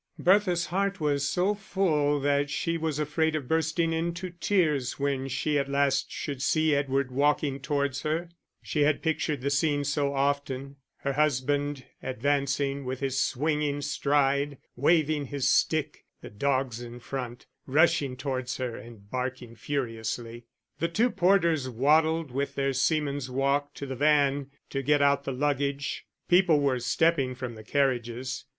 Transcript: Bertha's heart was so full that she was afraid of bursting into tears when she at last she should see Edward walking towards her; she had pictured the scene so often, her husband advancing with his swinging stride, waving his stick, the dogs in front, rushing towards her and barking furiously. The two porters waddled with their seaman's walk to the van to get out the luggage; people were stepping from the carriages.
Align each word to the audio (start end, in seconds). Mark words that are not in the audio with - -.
Bertha's 0.17 0.65
heart 0.65 0.99
was 0.99 1.29
so 1.29 1.53
full 1.53 2.19
that 2.21 2.49
she 2.49 2.75
was 2.75 2.97
afraid 2.97 3.35
of 3.35 3.47
bursting 3.47 3.93
into 3.93 4.31
tears 4.31 4.97
when 4.97 5.27
she 5.27 5.59
at 5.59 5.69
last 5.69 6.11
she 6.11 6.17
should 6.23 6.41
see 6.41 6.73
Edward 6.73 7.11
walking 7.11 7.59
towards 7.59 8.01
her; 8.01 8.27
she 8.63 8.81
had 8.81 9.03
pictured 9.03 9.41
the 9.41 9.51
scene 9.51 9.83
so 9.83 10.11
often, 10.15 10.77
her 11.01 11.13
husband 11.13 11.85
advancing 12.01 12.83
with 12.83 12.99
his 12.99 13.19
swinging 13.19 13.79
stride, 13.79 14.57
waving 14.75 15.25
his 15.27 15.47
stick, 15.47 16.03
the 16.21 16.31
dogs 16.31 16.81
in 16.81 16.99
front, 16.99 17.45
rushing 17.67 18.17
towards 18.17 18.57
her 18.57 18.75
and 18.75 19.11
barking 19.11 19.55
furiously. 19.55 20.45
The 20.79 20.87
two 20.87 21.11
porters 21.11 21.69
waddled 21.69 22.31
with 22.31 22.55
their 22.55 22.73
seaman's 22.73 23.29
walk 23.29 23.75
to 23.75 23.85
the 23.85 23.95
van 23.95 24.49
to 24.71 24.81
get 24.81 25.03
out 25.03 25.25
the 25.25 25.31
luggage; 25.31 26.07
people 26.27 26.59
were 26.59 26.79
stepping 26.79 27.35
from 27.35 27.53
the 27.53 27.63
carriages. 27.63 28.45